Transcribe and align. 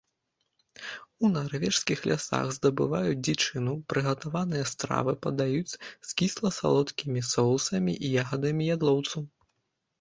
У 1.27 1.29
нарвежскіх 1.33 1.99
лясах 2.11 2.45
здабываюць 2.57 3.19
дзічыну, 3.27 3.73
прыгатаваныя 3.95 4.65
стравы 4.73 5.13
падаюць 5.29 5.77
з 5.77 6.09
кісла-салодкімі 6.23 7.27
соусамі 7.33 7.93
і 8.07 8.15
ягадамі 8.27 8.63
ядлоўцу. 8.81 9.17